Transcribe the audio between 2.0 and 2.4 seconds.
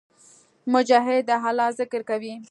کوي.